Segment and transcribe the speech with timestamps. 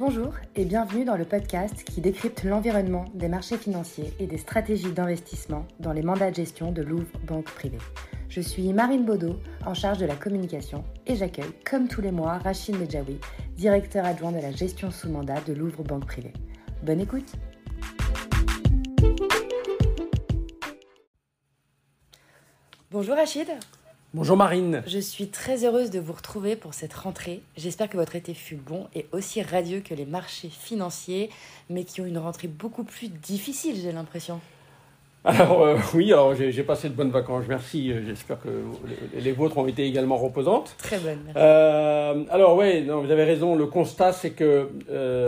[0.00, 4.92] Bonjour et bienvenue dans le podcast qui décrypte l'environnement des marchés financiers et des stratégies
[4.92, 7.76] d'investissement dans les mandats de gestion de Louvre Banque Privée.
[8.30, 12.38] Je suis Marine Baudot, en charge de la communication, et j'accueille, comme tous les mois,
[12.38, 13.20] Rachid Medjaoui,
[13.56, 16.32] directeur adjoint de la gestion sous mandat de Louvre Banque Privée.
[16.82, 17.34] Bonne écoute
[22.90, 23.48] Bonjour Rachid
[24.12, 24.82] Bonjour Marine.
[24.88, 27.42] Je suis très heureuse de vous retrouver pour cette rentrée.
[27.56, 31.30] J'espère que votre été fut bon et aussi radieux que les marchés financiers,
[31.68, 34.40] mais qui ont une rentrée beaucoup plus difficile, j'ai l'impression.
[35.24, 37.92] Alors euh, oui, alors j'ai passé de bonnes vacances, merci.
[37.92, 38.48] Euh, j'espère que
[39.14, 40.74] les, vôtres ont été également reposantes.
[40.78, 41.18] Très bonnes.
[41.36, 43.54] Euh, alors oui, vous avez raison.
[43.54, 44.70] Le constat, c'est que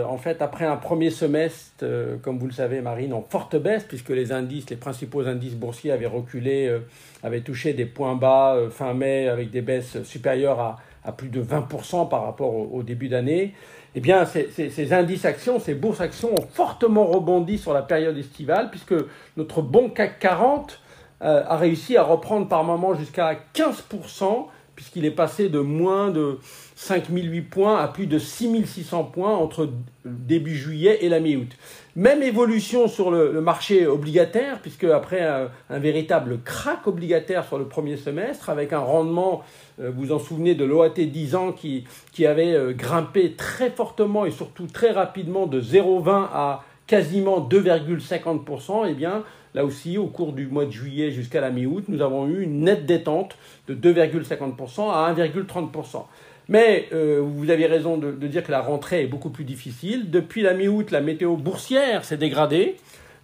[0.07, 1.85] en fait, après un premier semestre,
[2.21, 5.91] comme vous le savez, Marine, en forte baisse, puisque les indices, les principaux indices boursiers
[5.91, 6.75] avaient reculé,
[7.21, 11.43] avaient touché des points bas fin mai avec des baisses supérieures à, à plus de
[11.43, 13.53] 20% par rapport au début d'année
[13.95, 18.69] eh bien, ces, indices actions, ces bourses actions ont fortement rebondi sur la période estivale,
[18.71, 18.95] puisque
[19.37, 20.79] notre bon CAC 40
[21.21, 26.39] euh, a réussi à reprendre par moment jusqu'à 15%, puisqu'il est passé de moins de
[26.75, 29.69] 5008 points à plus de 6600 points entre
[30.05, 31.51] début juillet et la mi-août.
[31.95, 37.97] Même évolution sur le, marché obligataire, puisque après un, véritable crack obligataire sur le premier
[37.97, 39.43] semestre, avec un rendement,
[39.79, 43.69] euh, vous vous en souvenez de l'OAT 10 ans qui, qui avait euh, grimpé très
[43.69, 50.07] fortement et surtout très rapidement de 0,20 à quasiment 2,50%, eh bien, là aussi, au
[50.07, 53.75] cours du mois de juillet jusqu'à la mi-août, nous avons eu une nette détente de
[53.75, 56.05] 2,50% à 1,30%.
[56.49, 60.11] Mais euh, vous avez raison de, dire que la rentrée est beaucoup plus difficile.
[60.11, 62.75] Depuis la mi-août, la météo boursière s'est dégradée.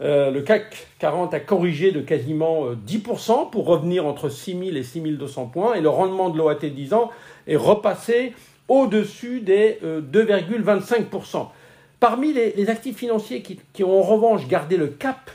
[0.01, 4.83] Euh, le CAC 40 a corrigé de quasiment 10% euh, pour revenir entre 6000 et
[4.83, 5.73] 6200 points.
[5.75, 7.11] Et le rendement de l'OAT 10 ans
[7.47, 8.33] est repassé
[8.69, 11.47] au-dessus des 2,25%.
[11.99, 15.31] Parmi les, actifs financiers qui, qui, ont en revanche gardé le cap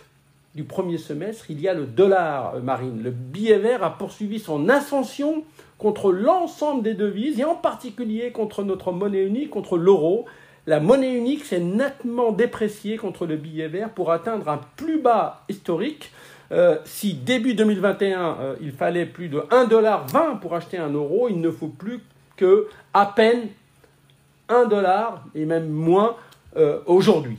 [0.55, 3.03] du premier semestre, il y a le dollar marine.
[3.03, 5.45] Le billet vert a poursuivi son ascension
[5.85, 10.25] contre l'ensemble des devises et en particulier contre notre monnaie unique, contre l'euro.
[10.67, 15.45] La monnaie unique s'est nettement dépréciée contre le billet vert pour atteindre un plus bas
[15.51, 16.11] historique.
[16.53, 21.39] Euh, si début 2021, euh, il fallait plus de 1,20$ pour acheter un euro, il
[21.39, 22.01] ne faut plus
[22.39, 23.49] que à peine
[24.49, 26.17] 1 dollar et même moins
[26.57, 27.39] euh, aujourd'hui.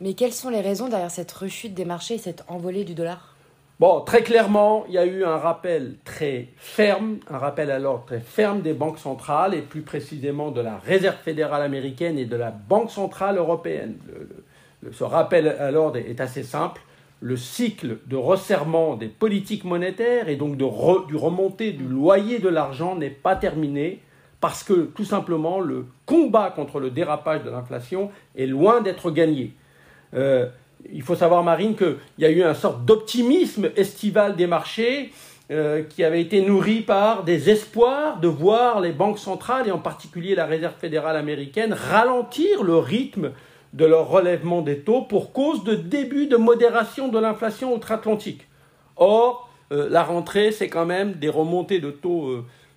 [0.00, 3.31] Mais quelles sont les raisons derrière cette rechute des marchés et cette envolée du dollar?
[4.06, 8.20] Très clairement, il y a eu un rappel très ferme, un rappel à l'ordre très
[8.20, 12.52] ferme des banques centrales et plus précisément de la Réserve fédérale américaine et de la
[12.52, 13.96] Banque centrale européenne.
[14.92, 16.80] ce rappel à l'ordre est, assez simple.
[17.20, 22.48] Le cycle de resserrement des politiques monétaires et donc de du remontée du loyer de
[22.48, 24.00] l'argent n'est pas terminé
[24.40, 29.54] parce que tout simplement le combat contre le dérapage de l'inflation est loin d'être gagné.
[30.14, 30.46] Euh,
[30.90, 35.12] il faut savoir, Marine, qu'il y a eu une sorte d'optimisme estival des marchés
[35.50, 39.78] euh, qui avait été nourri par des espoirs de voir les banques centrales, et en
[39.78, 43.32] particulier la Réserve fédérale américaine, ralentir le rythme
[43.74, 48.46] de leur relèvement des taux pour cause de début de modération de l'inflation outre-Atlantique.
[48.96, 52.28] Or, euh, la rentrée, c'est quand même des remontées de taux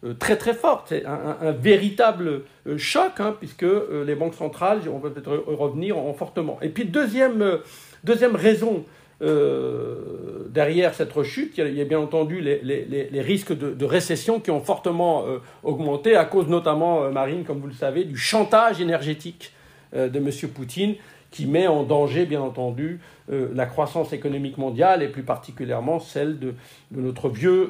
[0.04, 0.88] euh, très très fortes.
[0.90, 2.42] C'est un, véritable
[2.78, 3.66] choc, hein, puisque
[4.06, 6.60] les banques centrales, on va peut-être revenir en fortement.
[6.62, 7.60] Et puis, deuxième
[8.06, 8.86] Deuxième raison
[9.24, 14.62] euh, derrière cette rechute, il y a bien entendu les, risques de, récession qui ont
[14.62, 19.54] fortement euh, augmenté à cause notamment, euh, Marine, comme vous le savez, du chantage énergétique
[19.94, 20.30] de M.
[20.54, 20.96] Poutine
[21.32, 23.00] qui met en danger, bien entendu,
[23.30, 26.54] la croissance économique mondiale et plus particulièrement celle de,
[26.92, 27.70] de notre vieux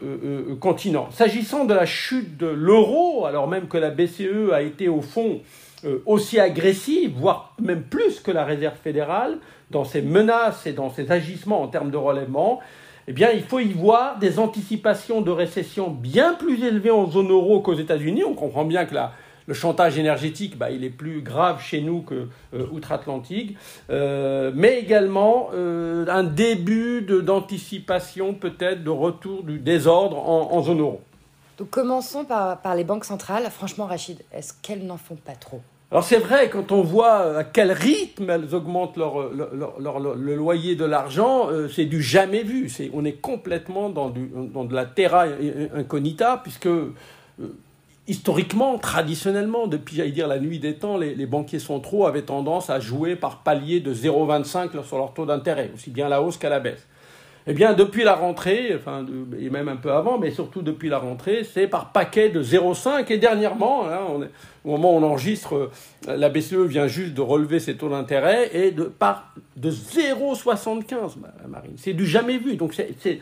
[0.60, 1.10] continent.
[1.12, 5.42] S'agissant de la chute de l'euro, alors même que la BCE a été au fond
[6.06, 9.38] aussi agressive, voire même plus que la Réserve fédérale,
[9.72, 12.62] dans ses menaces et dans ses agissements en termes de relèvement,
[13.08, 17.30] eh bien, il faut y voir des anticipations de récession bien plus élevées en zone
[17.30, 18.24] euro qu'aux États-Unis.
[18.24, 18.96] On comprend bien que
[19.46, 23.58] le chantage énergétique, bah, il est plus grave chez nous que euh, outre-Atlantique,
[23.92, 31.02] euh, mais également euh, un début d'anticipation peut-être de retour du désordre en, zone euro.
[31.60, 33.48] Donc commençons par, par les banques centrales.
[33.52, 35.62] Franchement, Rachid, est-ce qu'elles n'en font pas trop?
[35.96, 40.84] Alors c'est vrai, quand on voit à quel rythme elles augmentent leur, le loyer de
[40.84, 42.70] l'argent, euh, c'est du jamais vu.
[42.94, 45.26] on est complètement dans, de la terra
[45.74, 46.92] incognita, puisque euh,
[48.10, 52.70] historiquement, traditionnellement, depuis j'allais dire la nuit des temps, les, les, banquiers centraux avaient tendance
[52.70, 56.36] à jouer par palier de 0,25 sur leur taux d'intérêt, aussi bien à la hausse
[56.36, 56.86] qu'à la baisse.
[57.48, 59.06] Eh bien, depuis la rentrée, enfin,
[59.40, 63.12] et même un peu avant, mais surtout depuis la rentrée, c'est par paquet de 0,5.
[63.12, 64.00] Et dernièrement, hein,
[64.64, 65.54] au moment où on enregistre,
[66.08, 71.18] euh, la BCE vient juste de relever ses taux d'intérêt et de, par de 0,75,
[71.48, 71.74] Marine.
[71.78, 72.56] C'est du jamais vu.
[72.56, 73.20] Donc, c'est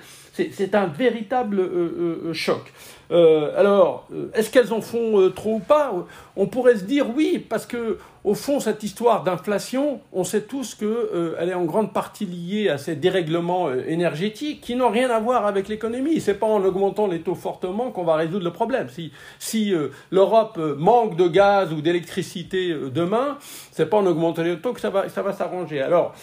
[0.74, 2.74] un véritable euh, euh, choc.
[3.12, 5.94] Euh, alors, euh, est-ce qu'elles en font euh, trop ou pas?
[6.36, 10.76] On pourrait se dire oui, parce que au fond, cette histoire d'inflation, on sait tous
[10.76, 15.46] qu'elle est en grande partie liée à ces dérèglements énergétiques qui n'ont rien à voir
[15.46, 16.22] avec l'économie.
[16.22, 18.88] C'est pas en augmentant les taux fortement qu'on va résoudre le problème.
[18.90, 19.74] Si, si
[20.10, 23.38] l'Europe manque de gaz ou d'électricité demain,
[23.72, 25.82] c'est pas en augmentant les taux que ça va, ça va s'arranger.
[25.82, 26.16] Alors,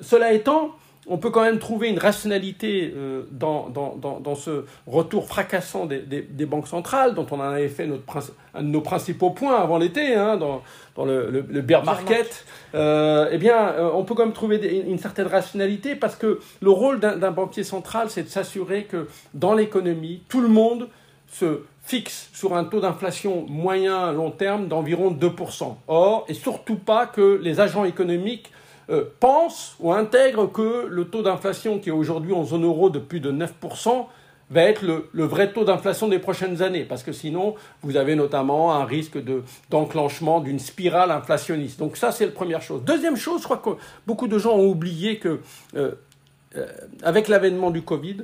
[0.00, 0.72] cela étant,
[1.06, 6.68] on peut quand même trouver une rationalité euh, dans, dans, ce retour fracassant des, banques
[6.68, 8.04] centrales, dont on avait fait notre,
[8.54, 10.62] un de nos principaux points avant l'été, hein, dans,
[11.04, 12.44] le, le, bear market.
[12.74, 14.56] Euh, eh bien, euh, on peut quand même trouver
[14.86, 19.54] une certaine rationalité parce que le rôle d'un banquier central, c'est de s'assurer que dans
[19.54, 20.88] l'économie, tout le monde
[21.28, 25.76] se fixe sur un taux d'inflation moyen long terme d'environ 2%.
[25.88, 28.50] Or, et surtout pas que les agents économiques
[28.90, 32.98] euh, pense ou intègre que le taux d'inflation qui est aujourd'hui en zone euro de
[32.98, 34.06] plus de 9%
[34.50, 38.74] va être le, vrai taux d'inflation des prochaines années, parce que sinon, vous avez notamment
[38.74, 39.18] un risque
[39.70, 41.78] d'enclenchement d'une spirale inflationniste.
[41.78, 42.82] Donc ça, c'est la première chose.
[42.84, 43.70] Deuxième chose, je crois que
[44.06, 45.40] beaucoup de gens ont oublié que,
[45.76, 45.92] euh,
[46.56, 46.66] euh,
[47.02, 48.18] avec l'avènement du Covid,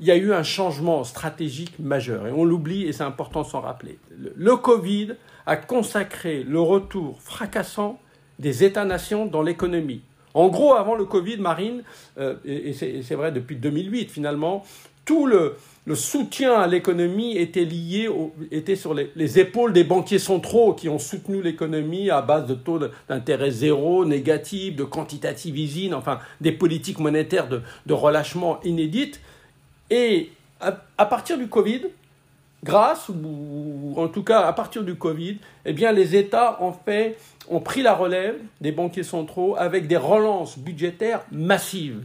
[0.00, 3.46] il y a eu un changement stratégique majeur, et on l'oublie, et c'est important de
[3.46, 3.98] s'en rappeler.
[4.18, 5.14] le Covid
[5.46, 7.98] a consacré le retour fracassant
[8.38, 10.02] des États-nations dans l'économie.
[10.34, 11.82] En gros, avant le Covid, Marine,
[12.18, 14.64] euh, et, c'est vrai depuis 2008 finalement,
[15.06, 15.56] tout le,
[15.94, 18.10] soutien à l'économie était lié,
[18.50, 22.80] était sur les, épaules des banquiers centraux qui ont soutenu l'économie à base de taux
[23.08, 29.20] d'intérêt zéro, négatifs, de quantitative easing, enfin des politiques monétaires de, relâchement inédites.
[29.88, 31.82] Et à, partir du Covid,
[32.66, 37.16] grâce, ou, en tout cas à partir du Covid, eh les États ont fait
[37.48, 42.02] ont pris la relève des banquiers centraux avec des relances budgétaires massives.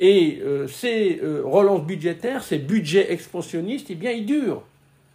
[0.00, 4.62] Et euh, ces euh, relances budgétaires, ces budgets expansionnistes, eh bien, ils durent.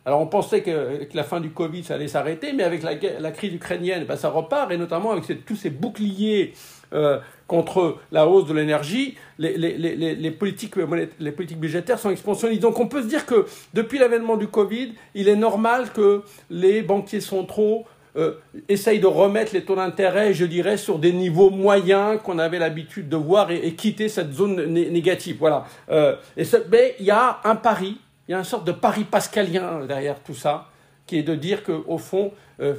[0.08, 3.54] Alors on pensait qu'avec la fin du Covid, ça allait s'arrêter, mais avec la, crise
[3.54, 6.54] ukrainienne, ben, ça repart, et notamment avec tous ces boucliers
[6.94, 10.76] euh, contre la hausse de l'énergie, les, politiques,
[11.20, 12.62] les politiques budgétaires sont expansionnistes.
[12.62, 16.82] Donc on peut se dire que depuis l'avènement du Covid, il est normal que les
[16.84, 17.84] banquiers centraux
[18.16, 18.36] euh,
[18.70, 23.10] essaye de remettre les taux d'intérêt, je dirais, sur des niveaux moyens qu'on avait l'habitude
[23.10, 25.36] de voir et, quitter cette zone négative.
[25.38, 25.66] Voilà.
[25.92, 29.04] Euh, et mais il y a un pari, il y a une sorte de pari
[29.04, 30.70] pascalien derrière tout ça,
[31.06, 32.76] qui est de dire qu'au fond, euh,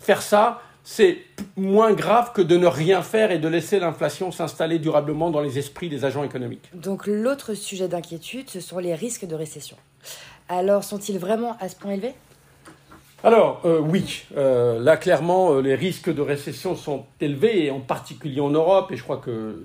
[0.00, 1.18] faire ça, c'est
[1.56, 5.58] moins grave que de ne rien faire et de laisser l'inflation s'installer durablement dans les
[5.58, 6.70] esprits des agents économiques.
[6.72, 9.76] Donc l'autre sujet d'inquiétude, ce sont les risques de récession.
[10.48, 12.14] Alors sont-ils vraiment à ce point élevé
[13.24, 17.80] alors euh, oui, euh, là clairement euh, les risques de récession sont élevés, et en
[17.80, 19.60] particulier en Europe, et je crois que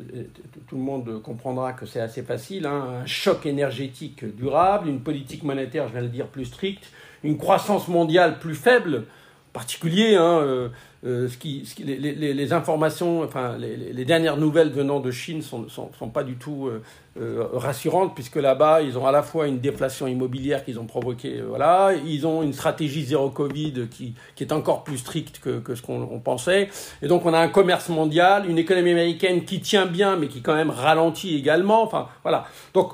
[0.67, 3.01] tout le monde comprendra que c'est assez facile, hein.
[3.03, 6.89] un choc énergétique durable, une politique monétaire, je viens de le dire, plus stricte,
[7.23, 9.05] une croissance mondiale plus faible,
[9.53, 10.69] particulier hein,
[11.05, 16.23] euh, ce qui, les, informations, enfin, les, dernières nouvelles venant de Chine sont, sont, pas
[16.23, 16.81] du tout euh,
[17.19, 21.41] euh, rassurantes, puisque là-bas, ils ont à la fois une déflation immobilière qu'ils ont provoquée,
[21.41, 25.75] voilà, ils ont une stratégie zéro Covid qui, qui est encore plus stricte que, que
[25.75, 26.69] ce qu'on pensait,
[27.01, 30.41] et donc on a un commerce mondial, une économie américaine qui tient bien, mais qui
[30.41, 32.45] quand même ralentit également, enfin, voilà.
[32.73, 32.93] Donc,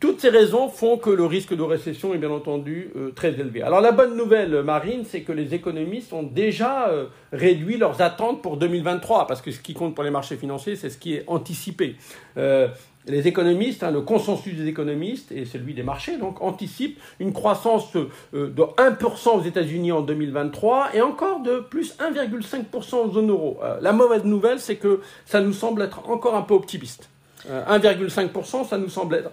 [0.00, 3.62] toutes ces raisons font que le risque de récession est bien entendu euh, très élevé.
[3.62, 8.40] Alors la bonne nouvelle, Marine, c'est que les économistes ont déjà euh, réduit leurs attentes
[8.40, 11.24] pour 2023, parce que ce qui compte pour les marchés financiers, c'est ce qui est
[11.26, 11.96] anticipé.
[12.36, 12.68] Euh,
[13.06, 17.90] les économistes, hein, le consensus des économistes et celui des marchés, donc, anticipent une croissance
[17.92, 23.58] de 1% aux États-Unis en 2023 et encore de plus 1,5% en zone euro.
[23.80, 27.08] la mauvaise nouvelle, c'est que ça nous semble être encore un peu optimiste.
[27.46, 29.30] 1,5%, ça nous semble être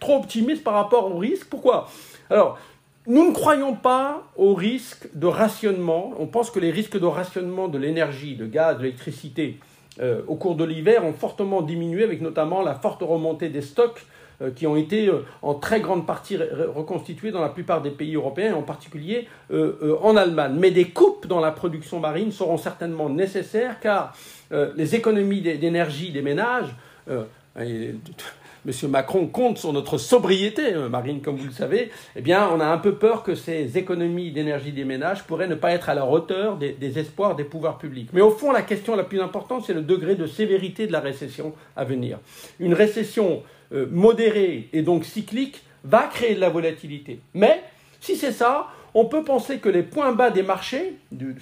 [0.00, 1.46] trop optimiste par rapport au risque.
[1.48, 1.88] Pourquoi?
[2.28, 2.58] Alors,
[3.06, 6.12] nous ne croyons pas au risque de rationnement.
[6.18, 9.58] On pense que les risques de rationnement de l'énergie, de gaz, d'électricité
[10.00, 14.06] euh, au cours de l'hiver ont fortement diminué, avec notamment la forte remontée des stocks
[14.42, 18.14] euh, qui ont été euh, en très grande partie reconstitués dans la plupart des pays
[18.14, 20.56] européens, en particulier en Allemagne.
[20.58, 24.14] Mais des coupes dans la production marine seront certainement nécessaires car
[24.50, 26.74] les économies d'énergie des ménages
[28.66, 32.60] Monsieur Macron compte sur notre sobriété, euh, Marine, comme vous le savez, eh bien, on
[32.60, 35.94] a un peu peur que ces économies d'énergie des ménages pourraient ne pas être à
[35.94, 38.10] la hauteur des, espoirs des pouvoirs publics.
[38.12, 41.00] Mais au fond, la question la plus importante, c'est le degré de sévérité de la
[41.00, 42.18] récession à venir.
[42.58, 47.20] Une récession modéré et donc cyclique va créer de la volatilité.
[47.34, 47.62] Mais
[48.00, 50.96] si c'est ça, on peut penser que les points bas des marchés,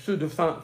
[0.04, 0.56] ceux de fin,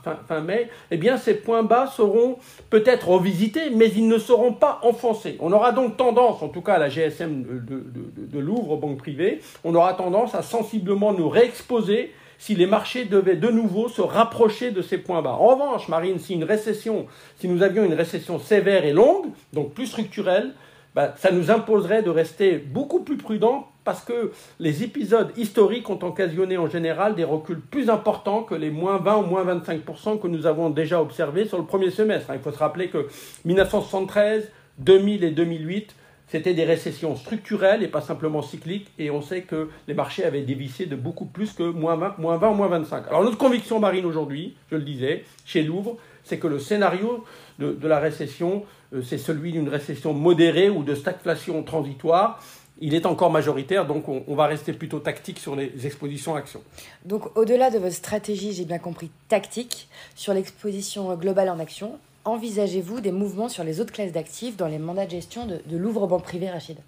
[0.45, 2.39] mai, eh bien ces points bas seront
[2.71, 5.37] peut-être revisités, mais ils ne seront pas enfoncés.
[5.41, 7.85] On aura donc tendance, en tout cas à la GSM de,
[8.17, 13.37] de Louvre, banque privée, on aura tendance à sensiblement nous réexposer si les marchés devaient
[13.37, 15.33] de nouveau se rapprocher de ces points bas.
[15.33, 17.07] En revanche, Marine, si une récession,
[17.39, 20.53] si nous avions une récession sévère et longue, donc plus structurelle,
[20.95, 25.99] bah, ça nous imposerait de rester beaucoup plus prudents parce que les épisodes historiques ont
[26.03, 30.29] occasionné en général des reculs plus importants que les moins 20 ou moins 25% que
[30.29, 32.31] nous avons déjà observés sur le premier semestre.
[32.33, 33.09] Il faut se rappeler que
[33.45, 35.95] 1973, 2000 et 2008,
[36.29, 40.43] c'était des récessions structurelles et pas simplement cycliques, et on sait que les marchés avaient
[40.43, 43.09] dévissé de beaucoup plus que moins 20, moins 20 ou moins 25.
[43.09, 47.25] Alors notre conviction marine aujourd'hui, je le disais, chez Louvre, c'est que le scénario
[47.59, 52.43] de, la récession, euh, c'est celui d'une récession modérée ou de stagflation transitoire,
[52.81, 56.61] il est encore majoritaire, donc on, va rester plutôt tactique sur les expositions actions.
[57.05, 63.01] Donc au-delà de votre stratégie, j'ai bien compris, tactique, sur l'exposition globale en actions, envisagez-vous
[63.01, 66.25] des mouvements sur les autres classes d'actifs dans les mandats de gestion de, Louvre Banque
[66.25, 66.79] Privée, Rachid?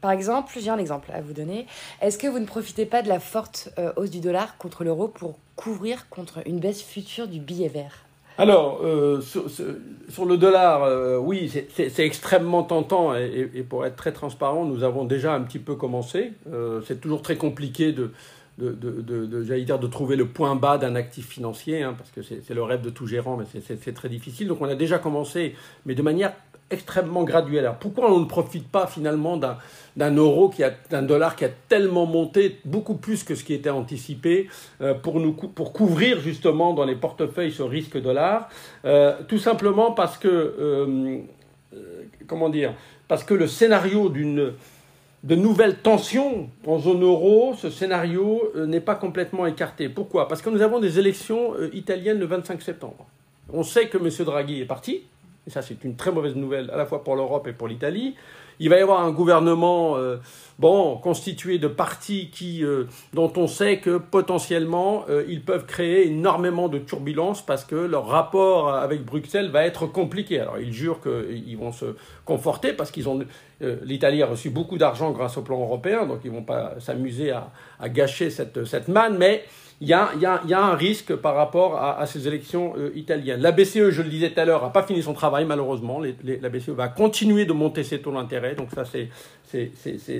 [0.00, 1.66] Par exemple, j'ai un exemple à vous donner.
[2.02, 5.08] Est-ce que vous ne profitez pas de la forte euh, hausse du dollar contre l'euro
[5.08, 8.03] pour couvrir contre une baisse future du billet vert?
[8.36, 14.64] Alors, euh, sur, le dollar, euh, oui, c'est extrêmement tentant et, pour être très transparent,
[14.64, 16.32] nous avons déjà un petit peu commencé.
[16.52, 18.10] Euh, c'est toujours très compliqué de,
[18.58, 22.54] de, de, dire, de trouver le point bas d'un actif financier, hein, parce que c'est
[22.54, 24.48] le rêve de tout gérant, mais c'est très difficile.
[24.48, 25.54] Donc on a déjà commencé,
[25.86, 26.32] mais de manière
[26.74, 27.60] extrêmement graduel.
[27.60, 31.48] Alors pourquoi on ne profite pas finalement d'un euro, qui a, d'un dollar qui a
[31.68, 34.48] tellement monté, beaucoup plus que ce qui était anticipé,
[34.80, 38.48] euh, pour, nous, pour couvrir justement dans les portefeuilles ce risque dollar?
[38.84, 41.20] Euh, Tout simplement parce que, euh,
[42.26, 42.74] comment dire,
[43.08, 44.52] parce que le scénario d'une
[45.22, 49.88] de nouvelles tensions en zone euro, ce scénario n'est pas complètement écarté.
[49.88, 50.28] Pourquoi?
[50.28, 53.06] Parce que nous avons des élections italiennes le 25 septembre.
[53.50, 54.08] On sait que M.
[54.26, 55.04] Draghi est parti,
[55.46, 58.14] et ça c'est une très mauvaise nouvelle à la fois pour l'Europe et pour l'Italie.
[58.60, 60.18] Il va y avoir un gouvernement euh,
[60.58, 66.06] bon constitué de partis qui, euh, dont on sait que potentiellement euh, ils peuvent créer
[66.06, 70.40] énormément de turbulences parce que leur rapport avec Bruxelles va être compliqué.
[70.40, 73.20] Alors ils jurent qu'ils vont se conforter parce qu'ils ont
[73.60, 77.88] l'Italie a reçu beaucoup d'argent grâce au plan européen, donc ils vont pas s'amuser à,
[77.88, 79.44] gâcher cette, cette manne, mais
[79.80, 83.40] il y, a, un risque par rapport à, ces élections euh, italiennes.
[83.40, 86.00] La BCE, je le disais tout à l'heure, n'a pas fini son travail, malheureusement.
[86.00, 88.54] la BCE va continuer de monter ses taux d'intérêt.
[88.54, 89.08] Donc ça, c'est,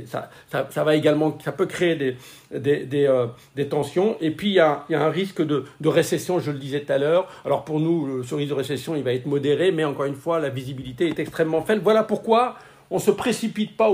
[0.06, 2.16] ça, va également, ça peut créer
[2.50, 3.26] des, euh,
[3.68, 4.16] tensions.
[4.20, 7.28] Et puis, il y, a, un risque de, récession, je le disais tout à l'heure.
[7.44, 10.40] Alors pour nous, ce risque de récession, il va être modéré, mais encore une fois,
[10.40, 11.82] la visibilité est extrêmement faible.
[11.82, 12.56] Voilà pourquoi
[12.90, 13.90] on ne se précipite pas,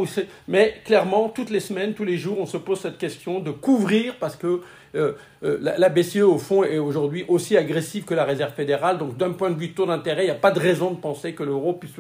[0.49, 4.17] mais clairement, toutes les semaines, tous les jours, on se pose cette question de couvrir
[4.17, 4.61] parce que
[4.95, 5.13] euh,
[5.45, 8.99] euh, la, BCE, au fond, est aujourd'hui aussi agressive que la Réserve fédérale.
[8.99, 11.33] Donc, d'un point de vue taux d'intérêt, il n'y a pas de raison de penser
[11.33, 11.93] que l'euro puisse...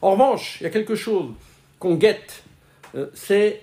[0.00, 1.26] En revanche, il y a quelque chose
[1.78, 2.44] qu'on guette,
[3.14, 3.62] c'est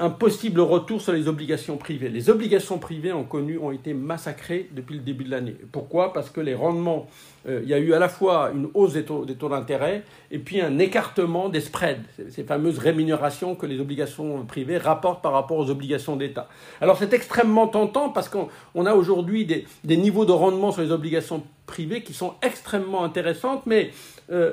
[0.00, 2.08] un possible retour sur les obligations privées.
[2.08, 5.56] Les obligations privées ont connu, ont été massacrées depuis le début de l'année.
[5.72, 6.12] Pourquoi?
[6.12, 7.08] Parce que les rendements,
[7.48, 10.60] euh, il y a eu à la fois une hausse des taux, d'intérêt et puis
[10.60, 15.68] un écartement des spreads, ces, fameuses rémunérations que les obligations privées rapportent par rapport aux
[15.68, 16.48] obligations d'État.
[16.80, 20.92] Alors c'est extrêmement tentant parce qu'on a aujourd'hui des, des, niveaux de rendement sur les
[20.92, 23.90] obligations privées qui sont extrêmement intéressantes, mais
[24.30, 24.52] euh,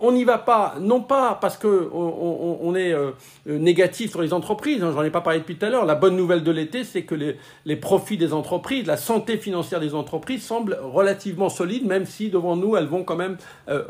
[0.00, 1.88] on n'y va pas, non pas parce qu'on
[2.60, 3.10] on, est euh,
[3.46, 5.86] négatif sur les entreprises, hein, j'en ai pas parlé depuis tout à l'heure.
[5.86, 7.16] La bonne nouvelle de l'été, c'est que
[7.64, 12.54] les, profits des entreprises, la santé financière des entreprises semble relativement solide, même si devant
[12.54, 13.38] nous, elles vont quand même
[13.68, 13.82] euh,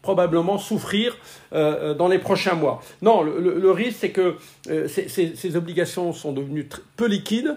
[0.00, 1.16] probablement souffrir
[1.52, 2.80] euh, dans les prochains mois.
[3.02, 7.56] Non, le, risque, c'est que ces, obligations sont devenues peu liquides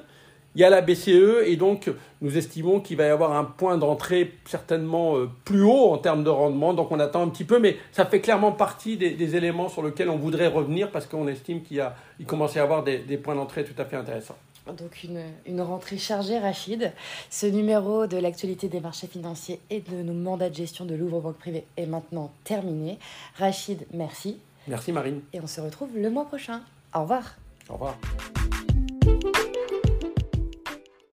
[0.55, 1.89] il y a la BCE et donc
[2.21, 6.23] nous estimons qu'il va y avoir un point d'entrée certainement euh, plus haut en termes
[6.23, 6.73] de rendement.
[6.73, 10.09] Donc on attend un petit peu, mais ça fait clairement partie des, éléments sur lesquels
[10.09, 11.85] on voudrait revenir parce qu'on estime qu'il
[12.19, 14.37] il commence à y avoir des, points d'entrée tout à fait intéressants.
[14.67, 16.91] Donc une, une, rentrée chargée, Rachid.
[17.29, 21.21] Ce numéro de l'actualité des marchés financiers et de nos mandats de gestion de Louvre
[21.21, 22.99] Banque Privée est maintenant terminé.
[23.37, 24.37] Rachid, merci.
[24.67, 25.21] Merci Marine.
[25.33, 26.61] Et on se retrouve le mois prochain.
[26.93, 27.35] Au revoir.
[27.69, 27.97] Au revoir.